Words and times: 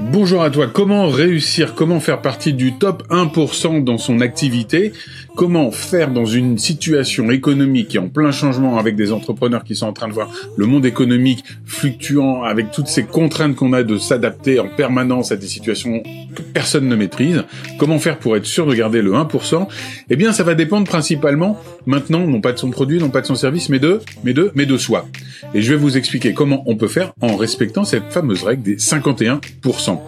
Bonjour 0.00 0.42
à 0.42 0.50
toi, 0.50 0.66
comment 0.66 1.08
réussir, 1.08 1.74
comment 1.74 2.00
faire 2.00 2.22
partie 2.22 2.54
du 2.54 2.72
top 2.78 3.06
1% 3.10 3.84
dans 3.84 3.98
son 3.98 4.20
activité, 4.20 4.92
comment 5.36 5.70
faire 5.70 6.10
dans 6.10 6.24
une 6.24 6.56
situation 6.56 7.30
économique 7.30 7.88
qui 7.88 7.96
est 7.98 8.00
en 8.00 8.08
plein 8.08 8.32
changement 8.32 8.78
avec 8.78 8.96
des 8.96 9.12
entrepreneurs 9.12 9.62
qui 9.62 9.76
sont 9.76 9.86
en 9.86 9.92
train 9.92 10.08
de 10.08 10.14
voir 10.14 10.30
le 10.56 10.64
monde 10.64 10.86
économique 10.86 11.44
fluctuant 11.66 12.42
avec 12.42 12.70
toutes 12.70 12.88
ces 12.88 13.04
contraintes 13.04 13.54
qu'on 13.54 13.74
a 13.74 13.82
de 13.82 13.98
s'adapter 13.98 14.58
en 14.58 14.68
permanence 14.68 15.32
à 15.32 15.36
des 15.36 15.46
situations 15.46 16.02
que 16.34 16.42
personne 16.42 16.88
ne 16.88 16.96
maîtrise, 16.96 17.44
comment 17.78 17.98
faire 17.98 18.18
pour 18.18 18.36
être 18.36 18.46
sûr 18.46 18.66
de 18.66 18.74
garder 18.74 19.02
le 19.02 19.12
1% 19.12 19.66
Eh 20.08 20.16
bien 20.16 20.32
ça 20.32 20.42
va 20.42 20.54
dépendre 20.54 20.86
principalement 20.86 21.58
maintenant 21.86 22.26
non 22.26 22.40
pas 22.40 22.52
de 22.52 22.58
son 22.58 22.70
produit, 22.70 22.98
non 22.98 23.10
pas 23.10 23.20
de 23.20 23.26
son 23.26 23.34
service, 23.34 23.68
mais 23.68 23.78
de 23.78 24.00
mais 24.24 24.32
de 24.32 24.50
mais 24.54 24.66
de 24.66 24.76
soi. 24.76 25.06
Et 25.54 25.62
je 25.62 25.70
vais 25.70 25.78
vous 25.78 25.96
expliquer 25.96 26.32
comment 26.32 26.62
on 26.66 26.76
peut 26.76 26.88
faire 26.88 27.12
en 27.20 27.36
respectant 27.36 27.84
cette 27.84 28.10
fameuse 28.10 28.42
règle 28.42 28.62
des 28.62 28.76
51%. 28.76 29.98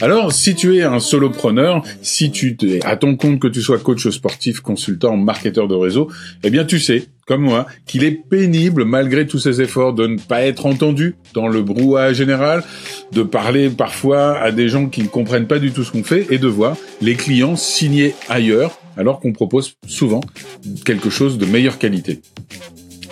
Alors, 0.00 0.32
si 0.32 0.54
tu 0.54 0.76
es 0.76 0.82
un 0.82 1.00
solopreneur, 1.00 1.82
si 2.02 2.30
tu 2.30 2.56
es 2.62 2.84
à 2.84 2.96
ton 2.96 3.16
compte, 3.16 3.40
que 3.40 3.48
tu 3.48 3.62
sois 3.62 3.78
coach 3.78 4.08
sportif, 4.08 4.60
consultant, 4.60 5.16
marketeur 5.16 5.68
de 5.68 5.74
réseau, 5.74 6.10
eh 6.42 6.50
bien, 6.50 6.64
tu 6.64 6.78
sais, 6.78 7.06
comme 7.30 7.42
moi, 7.42 7.68
qu'il 7.86 8.02
est 8.02 8.10
pénible, 8.10 8.84
malgré 8.84 9.24
tous 9.24 9.38
ces 9.38 9.60
efforts, 9.60 9.92
de 9.94 10.08
ne 10.08 10.18
pas 10.18 10.42
être 10.42 10.66
entendu 10.66 11.14
dans 11.32 11.46
le 11.46 11.62
brouhaha 11.62 12.12
général, 12.12 12.64
de 13.12 13.22
parler 13.22 13.70
parfois 13.70 14.36
à 14.36 14.50
des 14.50 14.68
gens 14.68 14.86
qui 14.86 15.02
ne 15.02 15.06
comprennent 15.06 15.46
pas 15.46 15.60
du 15.60 15.70
tout 15.70 15.84
ce 15.84 15.92
qu'on 15.92 16.02
fait 16.02 16.26
et 16.30 16.38
de 16.38 16.48
voir 16.48 16.76
les 17.00 17.14
clients 17.14 17.54
signer 17.54 18.16
ailleurs, 18.28 18.80
alors 18.96 19.20
qu'on 19.20 19.32
propose 19.32 19.76
souvent 19.86 20.22
quelque 20.84 21.08
chose 21.08 21.38
de 21.38 21.46
meilleure 21.46 21.78
qualité. 21.78 22.20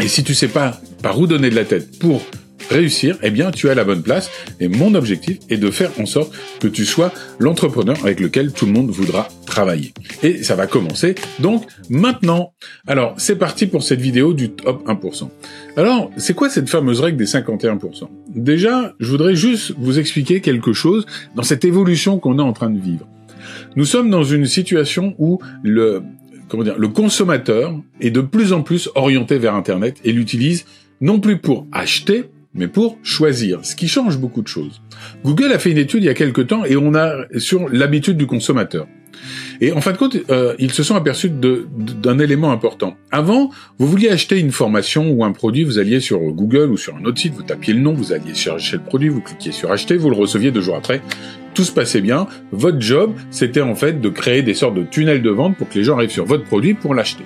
Et 0.00 0.08
si 0.08 0.24
tu 0.24 0.34
sais 0.34 0.48
pas 0.48 0.80
par 1.00 1.20
où 1.20 1.28
donner 1.28 1.50
de 1.50 1.54
la 1.54 1.64
tête 1.64 2.00
pour 2.00 2.20
réussir, 2.70 3.18
eh 3.22 3.30
bien, 3.30 3.50
tu 3.50 3.68
as 3.68 3.74
la 3.74 3.84
bonne 3.84 4.02
place. 4.02 4.30
Et 4.60 4.68
mon 4.68 4.94
objectif 4.94 5.38
est 5.48 5.56
de 5.56 5.70
faire 5.70 5.90
en 6.00 6.06
sorte 6.06 6.34
que 6.60 6.68
tu 6.68 6.84
sois 6.84 7.12
l'entrepreneur 7.38 7.96
avec 8.02 8.20
lequel 8.20 8.52
tout 8.52 8.66
le 8.66 8.72
monde 8.72 8.90
voudra 8.90 9.28
travailler. 9.46 9.92
Et 10.22 10.42
ça 10.42 10.54
va 10.54 10.66
commencer 10.66 11.14
donc 11.38 11.64
maintenant. 11.88 12.52
Alors, 12.86 13.14
c'est 13.16 13.36
parti 13.36 13.66
pour 13.66 13.82
cette 13.82 14.00
vidéo 14.00 14.32
du 14.32 14.50
top 14.50 14.86
1%. 14.86 15.28
Alors, 15.76 16.10
c'est 16.16 16.34
quoi 16.34 16.50
cette 16.50 16.68
fameuse 16.68 17.00
règle 17.00 17.18
des 17.18 17.26
51% 17.26 18.08
Déjà, 18.34 18.94
je 19.00 19.10
voudrais 19.10 19.34
juste 19.34 19.72
vous 19.78 19.98
expliquer 19.98 20.40
quelque 20.40 20.72
chose 20.72 21.06
dans 21.34 21.42
cette 21.42 21.64
évolution 21.64 22.18
qu'on 22.18 22.38
est 22.38 22.42
en 22.42 22.52
train 22.52 22.70
de 22.70 22.80
vivre. 22.80 23.06
Nous 23.76 23.84
sommes 23.84 24.10
dans 24.10 24.24
une 24.24 24.46
situation 24.46 25.14
où 25.18 25.38
le, 25.62 26.02
comment 26.48 26.64
dire, 26.64 26.78
le 26.78 26.88
consommateur 26.88 27.78
est 28.00 28.10
de 28.10 28.20
plus 28.20 28.52
en 28.52 28.62
plus 28.62 28.90
orienté 28.94 29.38
vers 29.38 29.54
Internet 29.54 29.98
et 30.04 30.12
l'utilise 30.12 30.64
non 31.00 31.20
plus 31.20 31.38
pour 31.38 31.66
acheter, 31.72 32.24
mais 32.54 32.68
pour 32.68 32.98
choisir, 33.02 33.64
ce 33.64 33.76
qui 33.76 33.88
change 33.88 34.18
beaucoup 34.18 34.42
de 34.42 34.48
choses. 34.48 34.80
Google 35.24 35.52
a 35.52 35.58
fait 35.58 35.70
une 35.70 35.78
étude 35.78 36.02
il 36.02 36.06
y 36.06 36.10
a 36.10 36.14
quelque 36.14 36.40
temps 36.40 36.64
et 36.64 36.76
on 36.76 36.94
a 36.94 37.26
sur 37.38 37.68
l'habitude 37.68 38.16
du 38.16 38.26
consommateur. 38.26 38.86
Et 39.60 39.72
en 39.72 39.80
fin 39.80 39.92
de 39.92 39.96
compte, 39.96 40.16
euh, 40.30 40.54
ils 40.58 40.72
se 40.72 40.82
sont 40.82 40.94
aperçus 40.94 41.30
d'un 41.30 42.18
élément 42.18 42.52
important. 42.52 42.96
Avant, 43.10 43.50
vous 43.78 43.86
vouliez 43.86 44.08
acheter 44.08 44.38
une 44.38 44.52
formation 44.52 45.10
ou 45.10 45.24
un 45.24 45.32
produit, 45.32 45.64
vous 45.64 45.78
alliez 45.78 46.00
sur 46.00 46.20
Google 46.20 46.70
ou 46.70 46.76
sur 46.76 46.96
un 46.96 47.04
autre 47.04 47.18
site, 47.18 47.34
vous 47.34 47.42
tapiez 47.42 47.74
le 47.74 47.80
nom, 47.80 47.92
vous 47.92 48.12
alliez 48.12 48.34
chercher 48.34 48.76
le 48.76 48.84
produit, 48.84 49.08
vous 49.08 49.20
cliquiez 49.20 49.52
sur 49.52 49.72
acheter, 49.72 49.96
vous 49.96 50.10
le 50.10 50.16
receviez 50.16 50.50
deux 50.50 50.60
jours 50.60 50.76
après. 50.76 51.02
Tout 51.54 51.64
se 51.64 51.72
passait 51.72 52.00
bien. 52.00 52.28
Votre 52.52 52.80
job, 52.80 53.14
c'était 53.30 53.60
en 53.60 53.74
fait 53.74 54.00
de 54.00 54.08
créer 54.08 54.42
des 54.42 54.54
sortes 54.54 54.74
de 54.74 54.84
tunnels 54.84 55.22
de 55.22 55.30
vente 55.30 55.56
pour 55.56 55.68
que 55.68 55.74
les 55.74 55.84
gens 55.84 55.96
arrivent 55.96 56.10
sur 56.10 56.24
votre 56.24 56.44
produit 56.44 56.74
pour 56.74 56.94
l'acheter. 56.94 57.24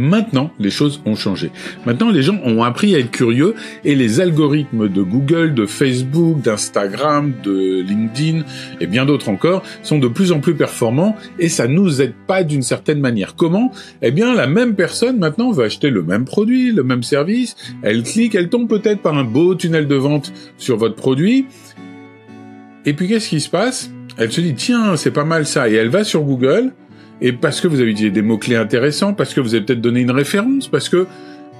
Maintenant, 0.00 0.50
les 0.58 0.70
choses 0.70 1.02
ont 1.04 1.14
changé. 1.14 1.50
Maintenant, 1.86 2.10
les 2.10 2.22
gens 2.22 2.40
ont 2.44 2.62
appris 2.62 2.94
à 2.94 2.98
être 2.98 3.10
curieux 3.10 3.54
et 3.84 3.94
les 3.94 4.20
algorithmes 4.20 4.88
de 4.88 5.02
Google, 5.02 5.54
de 5.54 5.66
Facebook, 5.66 6.40
d'Instagram, 6.40 7.32
de 7.44 7.82
LinkedIn 7.82 8.44
et 8.80 8.86
bien 8.86 9.04
d'autres 9.04 9.28
encore 9.28 9.62
sont 9.82 9.98
de 9.98 10.08
plus 10.08 10.32
en 10.32 10.40
plus 10.40 10.54
performants 10.54 11.16
et 11.38 11.48
ça 11.48 11.68
nous 11.68 12.00
aide 12.00 12.14
pas 12.26 12.44
d'une 12.44 12.62
certaine 12.62 13.00
manière. 13.00 13.36
Comment? 13.36 13.72
Eh 14.02 14.10
bien, 14.10 14.34
la 14.34 14.46
même 14.46 14.74
personne 14.74 15.18
maintenant 15.18 15.50
veut 15.50 15.64
acheter 15.64 15.90
le 15.90 16.02
même 16.02 16.24
produit, 16.24 16.72
le 16.72 16.82
même 16.82 17.02
service. 17.02 17.56
Elle 17.82 18.02
clique, 18.02 18.34
elle 18.34 18.48
tombe 18.48 18.68
peut-être 18.68 19.02
par 19.02 19.16
un 19.16 19.24
beau 19.24 19.54
tunnel 19.54 19.86
de 19.86 19.94
vente 19.94 20.32
sur 20.56 20.76
votre 20.76 20.94
produit. 20.94 21.46
Et 22.86 22.94
puis, 22.94 23.08
qu'est-ce 23.08 23.28
qui 23.28 23.40
se 23.40 23.50
passe? 23.50 23.90
Elle 24.16 24.32
se 24.32 24.40
dit, 24.40 24.54
tiens, 24.54 24.96
c'est 24.96 25.10
pas 25.10 25.24
mal 25.24 25.46
ça. 25.46 25.68
Et 25.68 25.74
elle 25.74 25.88
va 25.88 26.04
sur 26.04 26.22
Google 26.22 26.72
et 27.20 27.32
parce 27.32 27.60
que 27.60 27.68
vous 27.68 27.80
avez 27.80 27.90
utilisé 27.90 28.10
des 28.10 28.22
mots-clés 28.22 28.56
intéressants, 28.56 29.14
parce 29.14 29.34
que 29.34 29.40
vous 29.40 29.54
avez 29.54 29.64
peut-être 29.64 29.80
donné 29.80 30.00
une 30.00 30.10
référence, 30.10 30.68
parce 30.68 30.88
que 30.88 31.06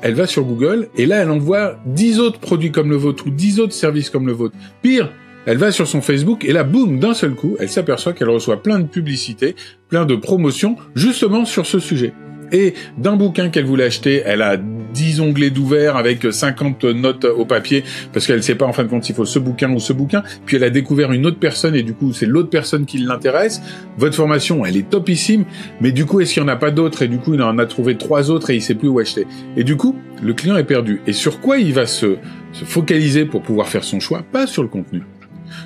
elle 0.03 0.15
va 0.15 0.27
sur 0.27 0.45
Google 0.45 0.89
et 0.97 1.05
là 1.05 1.19
elle 1.19 1.31
envoie 1.31 1.79
10 1.87 2.21
autres 2.21 2.41
produits 2.41 2.73
comme 2.73 2.89
le 2.89 2.97
vôtre 2.97 3.27
ou 3.27 3.31
10 3.31 3.61
autres 3.61 3.75
services 3.75 4.09
comme 4.09 4.27
le 4.27 4.33
vôtre. 4.33 4.55
Pire, 4.81 5.11
elle 5.47 5.57
va 5.57 5.73
sur 5.73 5.87
son 5.87 6.01
Facebook 6.01 6.45
et 6.45 6.53
là, 6.53 6.65
boum, 6.65 6.99
d'un 6.99 7.15
seul 7.15 7.35
coup, 7.35 7.57
elle 7.59 7.69
s'aperçoit 7.69 8.13
qu'elle 8.13 8.29
reçoit 8.29 8.63
plein 8.63 8.79
de 8.79 8.87
publicités, 8.87 9.57
plein 9.89 10.05
de 10.05 10.15
promotions, 10.15 10.77
justement 10.95 11.45
sur 11.45 11.67
ce 11.67 11.79
sujet. 11.79 12.13
Et 12.53 12.75
d'un 12.99 13.17
bouquin 13.17 13.49
qu'elle 13.49 13.65
voulait 13.65 13.85
acheter, 13.85 14.23
elle 14.25 14.43
a 14.43 14.57
10 14.93 15.21
onglets 15.21 15.51
d'ouvert 15.51 15.97
avec 15.97 16.33
50 16.33 16.85
notes 16.85 17.25
au 17.25 17.45
papier 17.45 17.85
parce 18.13 18.27
qu'elle 18.27 18.43
sait 18.43 18.55
pas 18.55 18.67
en 18.67 18.73
fin 18.73 18.85
de 18.85 18.89
compte 18.89 19.05
s'il 19.05 19.15
faut 19.15 19.25
ce 19.25 19.39
bouquin 19.39 19.73
ou 19.73 19.81
ce 19.81 19.93
bouquin. 19.93 20.23
Puis 20.47 20.57
elle 20.57 20.65
a 20.65 20.71
découvert 20.71 21.13
une 21.13 21.27
autre 21.27 21.39
personne 21.39 21.75
et 21.75 21.83
du 21.83 21.95
coup 21.95 22.13
c'est 22.13 22.27
l'autre 22.27 22.51
personne 22.51 22.87
qui 22.87 22.99
l'intéresse. 22.99 23.61
Votre 23.99 24.17
formation, 24.17 24.65
elle 24.65 24.77
est 24.77 24.89
topissime, 24.89 25.45
mais 25.81 25.93
du 25.93 26.07
coup 26.07 26.21
est-ce 26.21 26.35
qu'il 26.35 26.43
y 26.43 26.45
en 26.45 26.49
a 26.49 26.57
pas 26.57 26.71
d'autres? 26.71 27.03
Et 27.03 27.09
du 27.09 27.19
coup 27.19 27.35
il 27.35 27.43
en 27.43 27.59
a 27.59 27.67
trouvé 27.67 27.97
trois 27.97 28.31
autres 28.31 28.51
et 28.51 28.57
il 28.57 28.63
sait 28.63 28.75
plus 28.75 28.89
où 28.89 28.99
acheter. 28.99 29.27
Et 29.57 29.65
du 29.65 29.77
coup 29.77 29.97
le 30.23 30.35
client 30.35 30.57
est 30.57 30.65
perdu. 30.65 31.01
Et 31.07 31.13
sur 31.13 31.41
quoi 31.41 31.59
il 31.59 31.73
va 31.73 31.87
se, 31.87 32.17
se 32.53 32.65
focaliser 32.65 33.25
pour 33.25 33.43
pouvoir 33.43 33.69
faire 33.69 33.85
son 33.85 34.01
choix? 34.01 34.23
Pas 34.33 34.47
sur 34.47 34.63
le 34.63 34.69
contenu, 34.69 35.03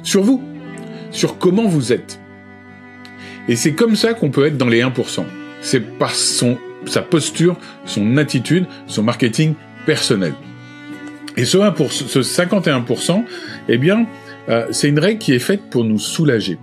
sur 0.02 0.22
vous, 0.22 0.42
sur 1.10 1.38
comment 1.38 1.66
vous 1.66 1.92
êtes. 1.92 2.20
Et 3.48 3.56
c'est 3.56 3.72
comme 3.72 3.96
ça 3.96 4.14
qu'on 4.14 4.30
peut 4.30 4.46
être 4.46 4.56
dans 4.56 4.68
les 4.68 4.82
1%. 4.82 5.24
C'est 5.60 5.80
par 5.80 6.14
son 6.14 6.58
sa 6.86 7.02
posture, 7.02 7.56
son 7.84 8.16
attitude, 8.16 8.66
son 8.86 9.02
marketing 9.02 9.54
personnel. 9.86 10.34
Et 11.36 11.44
ce, 11.44 11.70
pour, 11.70 11.92
ce 11.92 12.20
51%, 12.20 13.24
eh 13.68 13.78
bien, 13.78 14.06
euh, 14.48 14.66
c'est 14.70 14.88
une 14.88 14.98
règle 14.98 15.18
qui 15.18 15.32
est 15.32 15.40
faite 15.40 15.62
pour 15.70 15.84
nous 15.84 15.98
soulager. 15.98 16.58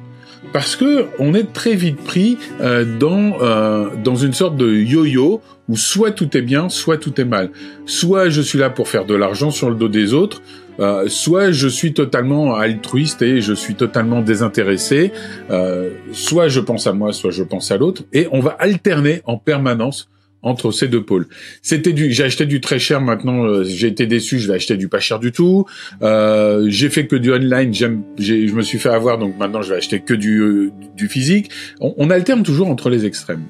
Parce 0.53 0.75
que 0.75 1.05
on 1.19 1.33
est 1.33 1.53
très 1.53 1.75
vite 1.75 1.97
pris 1.97 2.37
euh, 2.59 2.83
dans 2.83 3.41
euh, 3.41 3.87
dans 4.03 4.15
une 4.15 4.33
sorte 4.33 4.57
de 4.57 4.69
yo-yo 4.69 5.41
où 5.69 5.77
soit 5.77 6.11
tout 6.11 6.35
est 6.35 6.41
bien, 6.41 6.67
soit 6.67 6.97
tout 6.97 7.21
est 7.21 7.25
mal. 7.25 7.51
Soit 7.85 8.29
je 8.29 8.41
suis 8.41 8.59
là 8.59 8.69
pour 8.69 8.89
faire 8.89 9.05
de 9.05 9.15
l'argent 9.15 9.51
sur 9.51 9.69
le 9.69 9.75
dos 9.75 9.87
des 9.87 10.13
autres, 10.13 10.41
euh, 10.79 11.07
soit 11.07 11.51
je 11.51 11.67
suis 11.67 11.93
totalement 11.93 12.55
altruiste 12.55 13.21
et 13.21 13.39
je 13.39 13.53
suis 13.53 13.75
totalement 13.75 14.21
désintéressé, 14.21 15.11
euh, 15.49 15.91
soit 16.11 16.47
je 16.47 16.59
pense 16.59 16.87
à 16.87 16.93
moi, 16.93 17.13
soit 17.13 17.31
je 17.31 17.43
pense 17.43 17.71
à 17.71 17.77
l'autre, 17.77 18.03
et 18.13 18.27
on 18.31 18.39
va 18.39 18.51
alterner 18.51 19.21
en 19.25 19.37
permanence 19.37 20.09
entre 20.43 20.71
ces 20.71 20.87
deux 20.87 21.03
pôles. 21.03 21.27
C'était 21.61 21.93
du, 21.93 22.11
j'ai 22.11 22.23
acheté 22.23 22.45
du 22.45 22.61
très 22.61 22.79
cher, 22.79 23.01
maintenant 23.01 23.45
euh, 23.45 23.63
j'ai 23.63 23.87
été 23.87 24.07
déçu, 24.07 24.39
je 24.39 24.47
vais 24.47 24.55
acheter 24.55 24.77
du 24.77 24.87
pas 24.87 24.99
cher 24.99 25.19
du 25.19 25.31
tout. 25.31 25.65
j'ai 26.01 26.89
fait 26.89 27.07
que 27.07 27.15
du 27.15 27.31
online, 27.31 27.73
j'aime, 27.73 28.03
je 28.17 28.53
me 28.53 28.61
suis 28.61 28.79
fait 28.79 28.89
avoir, 28.89 29.17
donc 29.17 29.37
maintenant 29.37 29.61
je 29.61 29.69
vais 29.69 29.77
acheter 29.77 29.99
que 30.01 30.13
du, 30.13 30.71
du 30.95 31.07
physique. 31.07 31.51
On, 31.79 31.93
on 31.97 32.09
alterne 32.09 32.43
toujours 32.43 32.69
entre 32.69 32.89
les 32.89 33.05
extrêmes. 33.05 33.43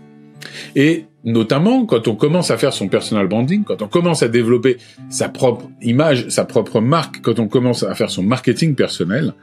Et 0.75 1.05
notamment 1.23 1.85
quand 1.85 2.07
on 2.07 2.15
commence 2.15 2.51
à 2.51 2.57
faire 2.57 2.73
son 2.73 2.87
personal 2.87 3.27
branding, 3.27 3.63
quand 3.63 3.81
on 3.81 3.87
commence 3.87 4.23
à 4.23 4.27
développer 4.27 4.77
sa 5.09 5.29
propre 5.29 5.69
image, 5.81 6.27
sa 6.29 6.45
propre 6.45 6.81
marque, 6.81 7.21
quand 7.21 7.39
on 7.39 7.47
commence 7.47 7.83
à 7.83 7.93
faire 7.95 8.09
son 8.09 8.23
marketing 8.23 8.75
personnel, 8.75 9.33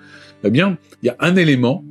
eh 0.44 0.50
bien, 0.50 0.78
il 1.02 1.06
y 1.06 1.10
a 1.10 1.16
un 1.20 1.36
élément 1.36 1.84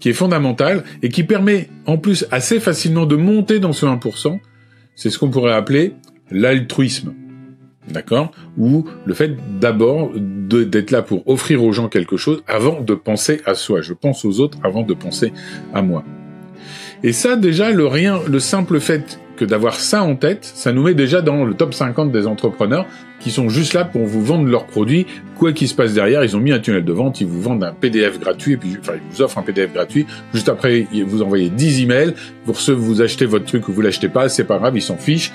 qui 0.00 0.08
est 0.08 0.14
fondamental 0.14 0.82
et 1.02 1.08
qui 1.08 1.22
permet 1.22 1.68
en 1.86 1.96
plus 1.96 2.26
assez 2.30 2.58
facilement 2.58 3.06
de 3.06 3.16
monter 3.16 3.60
dans 3.60 3.72
ce 3.72 3.86
1%, 3.86 4.40
c'est 4.94 5.10
ce 5.10 5.18
qu'on 5.18 5.30
pourrait 5.30 5.52
appeler 5.52 5.94
l'altruisme. 6.30 7.14
D'accord? 7.88 8.30
Ou 8.58 8.84
le 9.04 9.14
fait 9.14 9.36
d'abord 9.58 10.12
d'être 10.14 10.90
là 10.92 11.02
pour 11.02 11.26
offrir 11.28 11.64
aux 11.64 11.72
gens 11.72 11.88
quelque 11.88 12.16
chose 12.16 12.42
avant 12.46 12.80
de 12.80 12.94
penser 12.94 13.40
à 13.44 13.54
soi. 13.54 13.80
Je 13.80 13.92
pense 13.92 14.24
aux 14.24 14.40
autres 14.40 14.58
avant 14.62 14.82
de 14.82 14.94
penser 14.94 15.32
à 15.74 15.82
moi. 15.82 16.04
Et 17.02 17.12
ça, 17.12 17.34
déjà, 17.36 17.72
le 17.72 17.86
rien, 17.86 18.20
le 18.28 18.38
simple 18.38 18.78
fait 18.78 19.18
d'avoir 19.44 19.74
ça 19.74 20.02
en 20.02 20.16
tête, 20.16 20.44
ça 20.44 20.72
nous 20.72 20.82
met 20.82 20.94
déjà 20.94 21.22
dans 21.22 21.44
le 21.44 21.54
top 21.54 21.74
50 21.74 22.12
des 22.12 22.26
entrepreneurs 22.26 22.86
qui 23.20 23.30
sont 23.30 23.48
juste 23.48 23.72
là 23.74 23.84
pour 23.84 24.04
vous 24.04 24.24
vendre 24.24 24.48
leurs 24.48 24.66
produits, 24.66 25.06
quoi 25.36 25.52
qu'il 25.52 25.68
se 25.68 25.74
passe 25.74 25.94
derrière, 25.94 26.24
ils 26.24 26.36
ont 26.36 26.40
mis 26.40 26.52
un 26.52 26.58
tunnel 26.58 26.84
de 26.84 26.92
vente, 26.92 27.20
ils 27.20 27.26
vous 27.26 27.40
vendent 27.40 27.62
un 27.62 27.72
PDF 27.72 28.18
gratuit, 28.18 28.54
et 28.54 28.56
puis, 28.56 28.76
enfin, 28.80 28.94
ils 28.94 29.16
vous 29.16 29.22
offrent 29.22 29.38
un 29.38 29.42
PDF 29.42 29.72
gratuit, 29.72 30.06
juste 30.34 30.48
après, 30.48 30.86
vous 31.06 31.22
envoyez 31.22 31.48
10 31.48 31.82
emails, 31.82 32.14
pour 32.44 32.58
ceux 32.58 32.72
vous 32.72 33.00
achetez 33.00 33.26
votre 33.26 33.44
truc 33.44 33.68
ou 33.68 33.72
vous 33.72 33.80
l'achetez 33.80 34.08
pas, 34.08 34.28
c'est 34.28 34.44
pas 34.44 34.58
grave, 34.58 34.76
ils 34.76 34.82
s'en 34.82 34.96
fichent, 34.96 35.32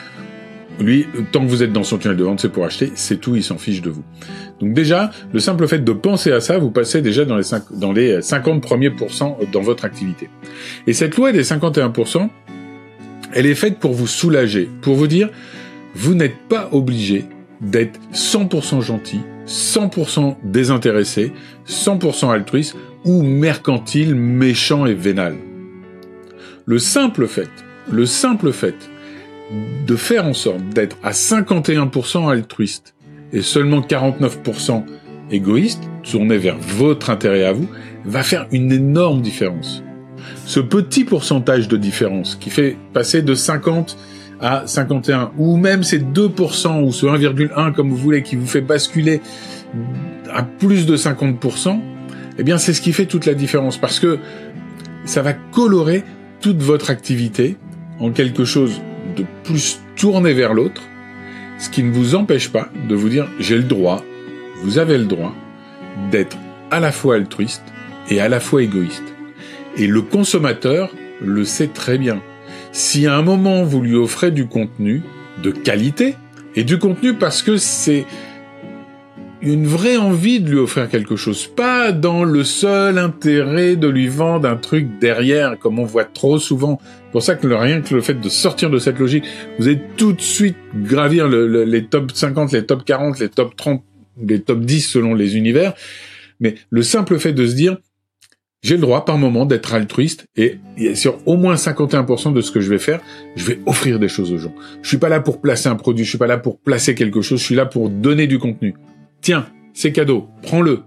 lui, 0.79 1.07
tant 1.31 1.43
que 1.43 1.49
vous 1.49 1.63
êtes 1.63 1.73
dans 1.73 1.83
son 1.83 1.97
tunnel 1.97 2.17
de 2.17 2.23
vente, 2.23 2.39
c'est 2.39 2.49
pour 2.49 2.65
acheter, 2.65 2.91
c'est 2.95 3.19
tout, 3.19 3.35
il 3.35 3.43
s'en 3.43 3.57
fiche 3.57 3.81
de 3.81 3.89
vous. 3.89 4.03
Donc 4.59 4.73
déjà, 4.73 5.11
le 5.33 5.39
simple 5.39 5.67
fait 5.67 5.79
de 5.79 5.91
penser 5.91 6.31
à 6.31 6.41
ça, 6.41 6.57
vous 6.57 6.71
passez 6.71 7.01
déjà 7.01 7.25
dans 7.25 7.37
les, 7.37 7.43
dans 7.71 7.93
les 7.93 8.21
50 8.21 8.61
premiers 8.61 8.89
pourcents 8.89 9.37
dans 9.51 9.61
votre 9.61 9.85
activité. 9.85 10.29
Et 10.85 10.93
cette 10.93 11.15
loi 11.15 11.31
des 11.31 11.43
51%, 11.43 12.29
elle 13.37 13.45
est 13.45 13.53
faite 13.53 13.77
pour 13.77 13.93
vous 13.93 14.07
soulager, 14.07 14.67
pour 14.81 14.95
vous 14.95 15.05
dire, 15.05 15.29
vous 15.93 16.15
n'êtes 16.15 16.39
pas 16.49 16.69
obligé 16.71 17.25
d'être 17.61 17.99
100% 18.11 18.81
gentil, 18.81 19.19
100% 19.45 20.37
désintéressé, 20.43 21.31
100% 21.67 22.31
altruiste 22.31 22.75
ou 23.05 23.21
mercantile, 23.21 24.15
méchant 24.15 24.87
et 24.87 24.95
vénal. 24.95 25.35
Le 26.65 26.79
simple 26.79 27.27
fait, 27.27 27.51
le 27.91 28.07
simple 28.07 28.51
fait 28.51 28.89
de 29.85 29.95
faire 29.95 30.25
en 30.25 30.33
sorte 30.33 30.67
d'être 30.69 30.97
à 31.03 31.11
51% 31.11 32.31
altruiste 32.31 32.95
et 33.33 33.43
seulement 33.43 33.81
49% 33.81 34.83
égoïste, 35.29 35.83
tourné 36.01 36.39
vers 36.39 36.57
votre 36.57 37.11
intérêt 37.11 37.43
à 37.43 37.51
vous, 37.53 37.69
va 38.03 38.23
faire 38.23 38.47
une 38.51 38.71
énorme 38.71 39.21
différence. 39.21 39.83
Ce 40.45 40.59
petit 40.59 41.03
pourcentage 41.03 41.67
de 41.67 41.77
différence 41.77 42.35
qui 42.35 42.49
fait 42.49 42.77
passer 42.93 43.21
de 43.21 43.33
50 43.33 43.97
à 44.39 44.63
51, 44.65 45.31
ou 45.37 45.57
même 45.57 45.83
ces 45.83 45.99
2% 45.99 46.83
ou 46.83 46.91
ce 46.91 47.05
1,1 47.05 47.73
comme 47.73 47.89
vous 47.89 47.97
voulez 47.97 48.21
qui 48.21 48.35
vous 48.35 48.45
fait 48.45 48.61
basculer 48.61 49.21
à 50.31 50.43
plus 50.43 50.85
de 50.85 50.95
50%, 50.95 51.79
eh 52.37 52.43
bien 52.43 52.57
c'est 52.57 52.73
ce 52.73 52.81
qui 52.81 52.93
fait 52.93 53.05
toute 53.05 53.25
la 53.25 53.33
différence 53.33 53.77
parce 53.77 53.99
que 53.99 54.19
ça 55.05 55.21
va 55.21 55.33
colorer 55.33 56.03
toute 56.41 56.61
votre 56.61 56.91
activité 56.91 57.57
en 57.99 58.11
quelque 58.11 58.45
chose 58.45 58.79
de 59.15 59.25
plus 59.43 59.79
tourné 59.95 60.33
vers 60.33 60.53
l'autre, 60.53 60.83
ce 61.57 61.69
qui 61.69 61.81
ne 61.81 61.91
vous 61.91 62.13
empêche 62.13 62.49
pas 62.49 62.69
de 62.87 62.93
vous 62.93 63.09
dire 63.09 63.27
j'ai 63.39 63.57
le 63.57 63.63
droit, 63.63 64.03
vous 64.63 64.77
avez 64.77 64.97
le 64.97 65.05
droit 65.05 65.33
d'être 66.11 66.37
à 66.69 66.79
la 66.79 66.91
fois 66.91 67.15
altruiste 67.15 67.63
et 68.09 68.19
à 68.19 68.29
la 68.29 68.39
fois 68.39 68.61
égoïste. 68.61 69.16
Et 69.77 69.87
le 69.87 70.01
consommateur 70.01 70.93
le 71.21 71.43
sait 71.45 71.67
très 71.67 71.97
bien. 71.97 72.21
Si 72.71 73.07
à 73.07 73.15
un 73.15 73.21
moment 73.21 73.63
vous 73.63 73.81
lui 73.81 73.95
offrez 73.95 74.31
du 74.31 74.47
contenu 74.47 75.01
de 75.43 75.51
qualité, 75.51 76.15
et 76.57 76.63
du 76.63 76.79
contenu 76.79 77.13
parce 77.13 77.43
que 77.43 77.57
c'est 77.57 78.05
une 79.43 79.67
vraie 79.67 79.97
envie 79.97 80.39
de 80.39 80.49
lui 80.49 80.57
offrir 80.57 80.89
quelque 80.89 81.15
chose, 81.15 81.45
pas 81.45 81.91
dans 81.91 82.23
le 82.23 82.43
seul 82.43 82.97
intérêt 82.97 83.75
de 83.75 83.87
lui 83.87 84.07
vendre 84.07 84.49
un 84.49 84.55
truc 84.55 84.97
derrière, 84.99 85.59
comme 85.59 85.77
on 85.77 85.85
voit 85.85 86.05
trop 86.05 86.39
souvent. 86.39 86.79
C'est 86.81 87.11
pour 87.11 87.21
ça 87.21 87.35
que 87.35 87.45
rien 87.47 87.81
que 87.81 87.93
le 87.93 88.01
fait 88.01 88.15
de 88.15 88.29
sortir 88.29 88.71
de 88.71 88.79
cette 88.79 88.97
logique, 88.97 89.25
vous 89.59 89.67
allez 89.67 89.79
tout 89.95 90.13
de 90.13 90.21
suite 90.21 90.57
gravir 90.73 91.27
les 91.27 91.85
top 91.85 92.11
50, 92.11 92.51
les 92.53 92.65
top 92.65 92.83
40, 92.83 93.19
les 93.19 93.29
top 93.29 93.55
30, 93.55 93.83
les 94.27 94.41
top 94.41 94.61
10 94.61 94.81
selon 94.81 95.13
les 95.13 95.37
univers. 95.37 95.73
Mais 96.39 96.55
le 96.71 96.81
simple 96.81 97.19
fait 97.19 97.33
de 97.33 97.45
se 97.45 97.53
dire, 97.53 97.77
j'ai 98.63 98.75
le 98.75 98.81
droit 98.81 99.05
par 99.05 99.17
moment 99.17 99.45
d'être 99.45 99.73
altruiste 99.73 100.25
et 100.35 100.59
sur 100.95 101.19
au 101.27 101.37
moins 101.37 101.55
51% 101.55 102.33
de 102.33 102.41
ce 102.41 102.51
que 102.51 102.59
je 102.59 102.69
vais 102.69 102.79
faire, 102.79 102.99
je 103.35 103.45
vais 103.45 103.59
offrir 103.65 103.99
des 103.99 104.07
choses 104.07 104.31
aux 104.33 104.37
gens. 104.37 104.53
Je 104.81 104.87
suis 104.87 104.97
pas 104.97 105.09
là 105.09 105.19
pour 105.19 105.41
placer 105.41 105.69
un 105.69 105.75
produit, 105.75 106.03
je 106.03 106.09
suis 106.09 106.17
pas 106.17 106.27
là 106.27 106.37
pour 106.37 106.59
placer 106.59 106.95
quelque 106.95 107.21
chose, 107.21 107.39
je 107.39 107.45
suis 107.45 107.55
là 107.55 107.65
pour 107.65 107.89
donner 107.89 108.27
du 108.27 108.39
contenu. 108.39 108.73
Tiens, 109.21 109.47
c'est 109.73 109.91
cadeau, 109.91 110.27
prends-le. 110.41 110.81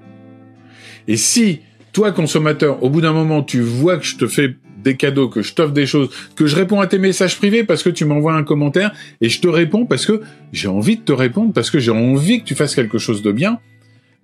Et 1.07 1.17
si 1.17 1.61
toi 1.93 2.13
consommateur, 2.13 2.83
au 2.83 2.91
bout 2.91 3.01
d'un 3.01 3.13
moment, 3.13 3.43
tu 3.43 3.61
vois 3.61 3.99
que 3.99 4.05
je 4.05 4.17
te 4.17 4.27
fais 4.27 4.57
des 4.83 4.97
cadeaux, 4.97 5.29
que 5.29 5.43
je 5.43 5.55
t'offre 5.55 5.73
des 5.73 5.87
choses, 5.87 6.11
que 6.37 6.47
je 6.47 6.57
réponds 6.57 6.81
à 6.81 6.87
tes 6.87 6.99
messages 6.99 7.37
privés 7.37 7.65
parce 7.65 7.83
que 7.83 7.91
tu 7.91 8.05
m'envoies 8.05 8.35
un 8.35 8.45
commentaire 8.45 8.93
et 9.21 9.29
je 9.29 9.41
te 9.41 9.49
réponds 9.49 9.87
parce 9.87 10.07
que 10.07 10.23
j'ai 10.53 10.69
envie 10.69 10.97
de 10.97 11.03
te 11.03 11.13
répondre, 11.13 11.53
parce 11.53 11.71
que 11.71 11.79
j'ai 11.79 11.91
envie 11.91 12.41
que 12.41 12.47
tu 12.47 12.55
fasses 12.55 12.75
quelque 12.75 12.99
chose 12.99 13.23
de 13.23 13.31
bien, 13.33 13.59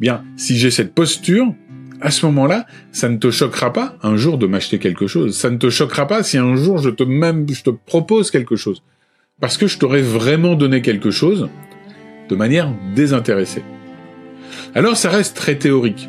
bien, 0.01 0.25
si 0.37 0.57
j'ai 0.57 0.71
cette 0.71 0.95
posture, 0.95 1.55
à 2.01 2.11
ce 2.11 2.27
moment-là, 2.27 2.67
ça 2.93 3.09
ne 3.09 3.17
te 3.17 3.31
choquera 3.31 3.73
pas 3.73 3.97
un 4.03 4.17
jour 4.17 4.39
de 4.39 4.47
m'acheter 4.47 4.79
quelque 4.79 5.07
chose. 5.07 5.37
Ça 5.37 5.51
ne 5.51 5.57
te 5.57 5.71
choquera 5.71 6.07
pas 6.07 6.23
si 6.23 6.39
un 6.39 6.57
jour 6.57 6.79
je 6.79 6.91
te 6.91 7.03
même, 7.03 7.47
je 7.49 7.63
te 7.63 7.71
propose 7.71 8.31
quelque 8.31 8.57
chose. 8.57 8.83
Parce 9.41 9.59
que 9.59 9.67
je 9.67 9.79
t'aurais 9.79 10.03
vraiment 10.03 10.55
donné 10.55 10.83
quelque 10.83 11.11
chose 11.11 11.49
de 12.29 12.37
manière 12.37 12.73
désintéressée. 12.95 13.63
Alors 14.75 14.97
ça 14.97 15.11
reste 15.11 15.37
très 15.37 15.57
théorique. 15.57 16.09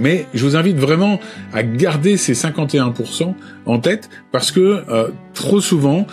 Mais 0.00 0.26
je 0.32 0.44
vous 0.44 0.56
invite 0.56 0.78
vraiment 0.78 1.20
à 1.52 1.62
garder 1.62 2.16
ces 2.16 2.32
51% 2.32 3.34
en 3.66 3.78
tête 3.78 4.08
parce 4.30 4.50
que 4.50 4.84
euh, 4.88 5.08
trop 5.34 5.60
souvent, 5.60 6.06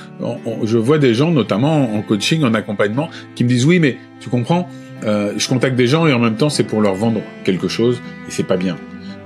je 0.64 0.78
vois 0.78 0.98
des 0.98 1.14
gens, 1.14 1.32
notamment 1.32 1.94
en 1.96 2.02
coaching, 2.02 2.44
en 2.44 2.54
accompagnement, 2.54 3.10
qui 3.36 3.46
me 3.46 3.50
disent 3.50 3.66
oui, 3.66 3.80
mais 3.80 3.98
tu 4.20 4.30
comprends, 4.30 4.68
euh, 5.04 5.34
je 5.38 5.48
contacte 5.48 5.76
des 5.76 5.88
gens 5.88 6.08
et 6.08 6.14
en 6.14 6.20
même 6.20 6.36
temps 6.36 6.50
c'est 6.50 6.64
pour 6.64 6.82
leur 6.82 6.96
vendre 6.96 7.22
quelque 7.44 7.68
chose 7.68 8.02
et 8.28 8.32
c'est 8.32 8.44
pas 8.44 8.58
bien. 8.58 8.78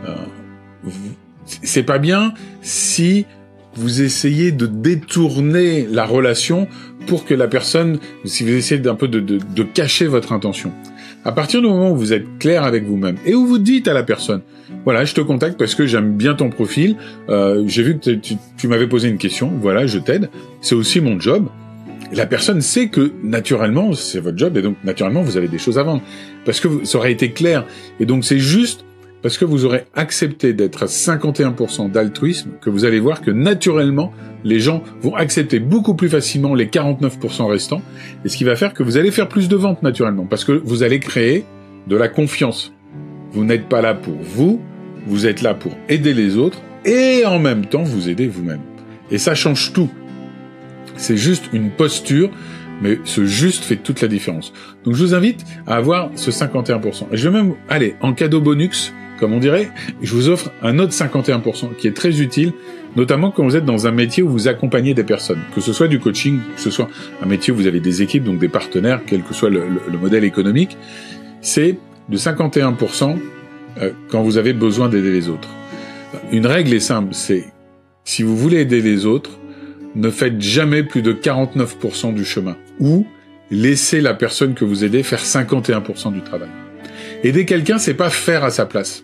Euh, 0.08 0.16
c'est 1.62 1.84
pas 1.84 2.00
bien 2.00 2.34
si 2.62 3.25
vous 3.75 4.02
essayez 4.02 4.52
de 4.52 4.68
détourner 4.68 5.88
la 5.90 6.06
relation 6.06 6.68
pour 7.08 7.25
que 7.25 7.34
la 7.34 7.48
personne, 7.48 8.00
si 8.25 8.44
vous 8.44 8.52
essayez 8.52 8.80
d'un 8.80 8.96
peu 8.96 9.08
de, 9.08 9.64
cacher 9.64 10.06
votre 10.06 10.31
intention. 10.31 10.72
À 11.25 11.31
partir 11.31 11.62
du 11.62 11.68
moment 11.68 11.92
où 11.92 11.96
vous 11.96 12.14
êtes 12.14 12.25
clair 12.38 12.64
avec 12.64 12.86
vous-même 12.86 13.16
et 13.25 13.34
où 13.34 13.46
vous 13.46 13.58
dites 13.58 13.88
à 13.88 13.94
la 13.94 14.04
personne, 14.04 14.42
voilà, 14.86 15.06
je 15.06 15.14
te 15.14 15.22
contacte 15.22 15.58
parce 15.58 15.74
que 15.74 15.86
j'aime 15.86 16.16
bien 16.16 16.34
ton 16.34 16.50
profil, 16.50 16.98
euh, 17.30 17.64
j'ai 17.66 17.84
vu 17.84 17.98
que 17.98 18.12
tu 18.12 18.68
m'avais 18.68 18.88
posé 18.88 19.08
une 19.08 19.18
question, 19.18 19.52
voilà, 19.62 19.88
je 19.88 20.00
t'aide, 20.00 20.30
c'est 20.62 20.75
aussi 20.75 21.00
mon 21.00 21.20
job, 21.20 21.48
la 22.15 22.25
personne 22.25 22.62
sait 22.62 22.88
que 22.89 23.12
naturellement, 23.24 23.94
c'est 23.94 24.19
votre 24.19 24.38
job 24.38 24.57
et 24.57 24.62
donc 24.62 24.77
naturellement 24.83 25.21
vous 25.21 25.38
avez 25.38 25.48
des 25.48 25.57
choses 25.57 25.80
à 25.80 25.83
vendre. 25.83 26.01
Parce 26.45 26.60
que 26.60 26.86
ça 26.86 26.98
aurait 26.98 27.12
été 27.12 27.31
clair. 27.31 27.65
Et 28.00 28.06
donc 28.06 28.24
c'est 28.25 28.39
juste 28.39 28.86
parce 29.21 29.38
que 29.38 29.45
vous 29.45 29.63
aurez 29.63 29.86
accepté 29.95 30.54
d'être 30.54 30.83
à 30.83 30.86
51% 30.88 31.89
d'altruisme 31.89 32.51
que 32.60 32.69
vous 32.69 32.83
allez 32.83 33.00
voir 33.00 33.21
que 33.21 33.31
naturellement 33.31 34.12
les 34.44 34.60
gens 34.60 34.83
vont 35.01 35.15
accepter 35.15 35.60
beaucoup 35.60 35.95
plus 35.95 36.10
facilement 36.10 36.54
les 36.54 36.68
49% 36.68 37.50
restants. 37.50 37.81
Et 38.25 38.30
ce 38.30 38.36
qui 38.36 38.44
va 38.44 38.56
faire 38.56 38.74
que 38.74 38.83
vous 38.83 38.98
allez 38.98 39.12
faire 39.12 39.30
plus 39.30 39.48
de 39.48 39.56
ventes 39.56 39.81
naturellement. 39.81 40.25
Parce 40.25 40.44
que 40.44 40.51
vous 40.51 40.83
allez 40.83 41.00
créer 41.00 41.45
de 41.88 41.95
la 41.95 42.10
confiance. 42.10 42.74
Vous 43.31 43.45
n'êtes 43.45 43.69
pas 43.69 43.81
là 43.81 43.94
pour 43.94 44.18
vous, 44.21 44.62
vous 45.07 45.25
êtes 45.25 45.42
là 45.42 45.54
pour 45.54 45.71
aider 45.89 46.13
les 46.13 46.38
autres 46.38 46.60
et 46.86 47.24
en 47.25 47.39
même 47.39 47.65
temps 47.65 47.83
vous 47.83 48.10
aider 48.10 48.27
vous-même. 48.27 48.62
Et 49.10 49.18
ça 49.18 49.36
change 49.36 49.74
tout. 49.74 49.89
C'est 50.95 51.18
juste 51.18 51.45
une 51.54 51.69
posture, 51.69 52.30
mais 52.81 53.00
ce 53.04 53.25
juste 53.25 53.63
fait 53.63 53.78
toute 53.78 54.01
la 54.01 54.07
différence. 54.07 54.54
Donc 54.84 54.95
je 54.95 55.04
vous 55.04 55.13
invite 55.13 55.44
à 55.68 55.75
avoir 55.75 56.12
ce 56.16 56.31
51%. 56.31 57.07
Et 57.12 57.18
je 57.18 57.30
vais 57.30 57.36
même, 57.36 57.54
allez, 57.69 57.95
en 58.01 58.13
cadeau 58.13 58.42
bonus, 58.42 58.94
comme 59.19 59.34
on 59.34 59.40
dirait, 59.40 59.69
je 60.01 60.13
vous 60.13 60.30
offre 60.30 60.51
un 60.62 60.80
autre 60.80 60.92
51% 60.92 61.75
qui 61.78 61.88
est 61.88 61.95
très 61.95 62.22
utile, 62.22 62.51
notamment 62.95 63.31
quand 63.31 63.44
vous 63.44 63.56
êtes 63.56 63.66
dans 63.66 63.88
un 63.88 63.92
métier 63.92 64.24
où 64.24 64.30
vous 64.30 64.48
accompagnez 64.48 64.94
des 64.94 65.04
personnes, 65.04 65.40
que 65.56 65.62
ce 65.62 65.72
soit 65.72 65.88
du 65.88 66.00
coaching, 66.00 66.40
que 66.56 66.62
ce 66.62 66.72
soit 66.72 66.90
un 67.22 67.25
métier 67.25 67.54
où 67.54 67.56
vous 67.56 67.68
avez 67.68 67.80
des 67.80 68.01
équipes, 68.01 68.24
donc 68.24 68.39
des 68.39 68.50
partenaires, 68.50 69.01
quel 69.06 69.24
que 69.24 69.34
soit 69.34 69.50
le, 69.50 69.63
le 69.89 69.98
modèle 69.98 70.24
économique, 70.24 70.78
c'est 71.42 71.78
de 72.10 72.18
51% 72.18 73.18
euh, 73.81 73.92
quand 74.10 74.22
vous 74.24 74.38
avez 74.38 74.54
besoin 74.54 74.89
d'aider 74.89 75.12
les 75.12 75.30
autres. 75.30 75.50
Une 76.31 76.46
règle 76.46 76.74
est 76.74 76.80
simple, 76.80 77.13
c'est 77.13 77.46
si 78.03 78.24
vous 78.24 78.36
voulez 78.36 78.58
aider 78.58 78.82
les 78.82 79.06
autres, 79.06 79.39
ne 79.96 80.10
faites 80.10 80.42
jamais 80.42 80.84
plus 80.84 81.02
de 81.02 81.14
49% 81.14 82.14
du 82.14 82.26
chemin. 82.26 82.58
Ou 82.80 83.06
laissez 83.52 84.02
la 84.02 84.14
personne 84.14 84.54
que 84.56 84.66
vous 84.66 84.84
aidez 84.84 85.04
faire 85.04 85.24
51% 85.24 86.14
du 86.14 86.22
travail. 86.22 86.50
Aider 87.24 87.46
quelqu'un, 87.46 87.78
c'est 87.78 87.94
pas 87.94 88.10
faire 88.10 88.44
à 88.44 88.50
sa 88.50 88.66
place. 88.66 89.04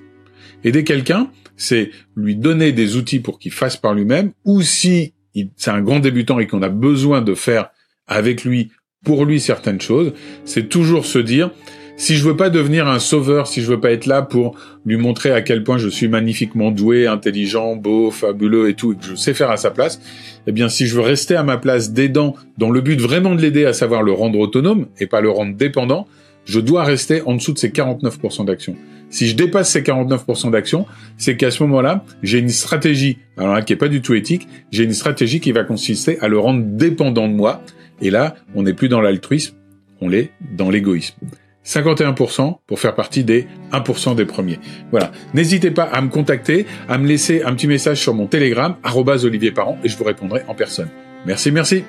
Aider 0.63 0.83
quelqu'un, 0.83 1.31
c'est 1.55 1.91
lui 2.15 2.35
donner 2.35 2.71
des 2.71 2.95
outils 2.95 3.19
pour 3.19 3.39
qu'il 3.39 3.51
fasse 3.51 3.77
par 3.77 3.93
lui-même, 3.93 4.31
ou 4.45 4.61
si 4.61 5.13
c'est 5.55 5.71
un 5.71 5.81
grand 5.81 5.99
débutant 5.99 6.39
et 6.39 6.47
qu'on 6.47 6.61
a 6.61 6.69
besoin 6.69 7.21
de 7.21 7.33
faire 7.33 7.69
avec 8.07 8.43
lui, 8.43 8.71
pour 9.05 9.25
lui 9.25 9.39
certaines 9.39 9.79
choses, 9.79 10.13
c'est 10.43 10.67
toujours 10.67 11.05
se 11.05 11.19
dire, 11.19 11.51
si 11.99 12.15
je 12.15 12.23
veux 12.23 12.37
pas 12.37 12.49
devenir 12.49 12.87
un 12.87 12.97
sauveur, 12.97 13.45
si 13.45 13.61
je 13.61 13.67
veux 13.67 13.81
pas 13.81 13.91
être 13.91 14.05
là 14.05 14.21
pour 14.21 14.55
lui 14.85 14.95
montrer 14.95 15.31
à 15.31 15.41
quel 15.41 15.65
point 15.65 15.77
je 15.77 15.89
suis 15.89 16.07
magnifiquement 16.07 16.71
doué, 16.71 17.07
intelligent, 17.07 17.75
beau, 17.75 18.09
fabuleux 18.09 18.69
et 18.69 18.73
tout, 18.73 18.93
et 18.93 18.95
que 18.95 19.03
je 19.03 19.15
sais 19.15 19.33
faire 19.33 19.51
à 19.51 19.57
sa 19.57 19.69
place, 19.69 19.99
eh 20.47 20.53
bien, 20.53 20.69
si 20.69 20.87
je 20.87 20.95
veux 20.95 21.01
rester 21.01 21.35
à 21.35 21.43
ma 21.43 21.57
place 21.57 21.91
d'aidant 21.91 22.35
dans 22.57 22.69
le 22.69 22.79
but 22.79 22.99
vraiment 22.99 23.35
de 23.35 23.41
l'aider, 23.41 23.65
à 23.65 23.73
savoir 23.73 24.01
le 24.01 24.13
rendre 24.13 24.39
autonome 24.39 24.87
et 24.97 25.07
pas 25.07 25.19
le 25.19 25.29
rendre 25.29 25.57
dépendant, 25.57 26.07
je 26.45 26.61
dois 26.61 26.85
rester 26.85 27.21
en 27.23 27.35
dessous 27.35 27.51
de 27.51 27.59
ces 27.59 27.69
49% 27.69 28.45
d'action. 28.45 28.77
Si 29.09 29.27
je 29.27 29.35
dépasse 29.35 29.69
ces 29.69 29.81
49% 29.81 30.51
d'action, 30.51 30.85
c'est 31.17 31.35
qu'à 31.35 31.51
ce 31.51 31.61
moment-là, 31.63 32.05
j'ai 32.23 32.39
une 32.39 32.47
stratégie, 32.47 33.17
alors 33.35 33.55
là, 33.55 33.61
qui 33.61 33.73
est 33.73 33.75
pas 33.75 33.89
du 33.89 34.01
tout 34.01 34.13
éthique, 34.13 34.47
j'ai 34.71 34.85
une 34.85 34.93
stratégie 34.93 35.41
qui 35.41 35.51
va 35.51 35.65
consister 35.65 36.17
à 36.21 36.29
le 36.29 36.39
rendre 36.39 36.63
dépendant 36.63 37.27
de 37.27 37.33
moi. 37.33 37.61
Et 38.01 38.09
là, 38.09 38.35
on 38.55 38.63
n'est 38.63 38.73
plus 38.73 38.87
dans 38.87 39.01
l'altruisme, 39.01 39.55
on 39.99 40.07
l'est 40.07 40.31
dans 40.55 40.69
l'égoïsme. 40.69 41.17
51% 41.65 42.57
pour 42.65 42.79
faire 42.79 42.95
partie 42.95 43.23
des 43.23 43.47
1% 43.71 44.15
des 44.15 44.25
premiers. 44.25 44.59
Voilà. 44.91 45.11
N'hésitez 45.33 45.71
pas 45.71 45.83
à 45.83 46.01
me 46.01 46.09
contacter, 46.09 46.65
à 46.87 46.97
me 46.97 47.07
laisser 47.07 47.43
un 47.43 47.53
petit 47.53 47.67
message 47.67 47.99
sur 47.99 48.13
mon 48.13 48.27
Telegram, 48.27 48.75
Olivier 49.23 49.51
Parent, 49.51 49.77
et 49.83 49.89
je 49.89 49.97
vous 49.97 50.03
répondrai 50.03 50.43
en 50.47 50.55
personne. 50.55 50.89
Merci, 51.25 51.51
merci. 51.51 51.83